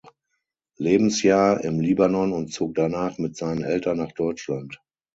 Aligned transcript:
Lebensjahr 0.79 1.63
im 1.63 1.79
Libanon 1.79 2.33
und 2.33 2.51
zog 2.51 2.73
danach 2.73 3.19
mit 3.19 3.37
seinen 3.37 3.63
Eltern 3.63 3.97
nach 3.97 4.13
Deutschland. 4.13 4.81